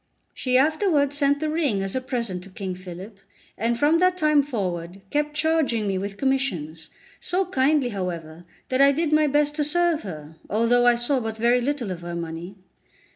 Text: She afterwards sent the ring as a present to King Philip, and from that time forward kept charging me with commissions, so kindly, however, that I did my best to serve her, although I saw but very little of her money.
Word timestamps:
She 0.33 0.57
afterwards 0.57 1.15
sent 1.15 1.39
the 1.39 1.49
ring 1.51 1.83
as 1.83 1.93
a 1.95 2.01
present 2.01 2.43
to 2.45 2.49
King 2.49 2.73
Philip, 2.73 3.19
and 3.55 3.77
from 3.77 3.99
that 3.99 4.17
time 4.17 4.41
forward 4.41 5.01
kept 5.11 5.35
charging 5.35 5.85
me 5.87 5.99
with 5.99 6.17
commissions, 6.17 6.89
so 7.19 7.45
kindly, 7.45 7.89
however, 7.89 8.43
that 8.69 8.81
I 8.81 8.91
did 8.93 9.11
my 9.13 9.27
best 9.27 9.55
to 9.57 9.63
serve 9.63 10.01
her, 10.01 10.37
although 10.49 10.87
I 10.87 10.95
saw 10.95 11.19
but 11.19 11.37
very 11.37 11.61
little 11.61 11.91
of 11.91 12.01
her 12.01 12.15
money. 12.15 12.55